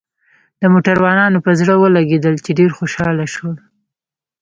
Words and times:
د 0.61 0.63
موټروانانو 0.73 1.37
په 1.45 1.51
زړه 1.59 1.73
ولګېدل، 1.77 2.35
چې 2.45 2.51
ډېر 2.59 2.71
خوشاله 2.77 3.25
شول. 3.33 3.55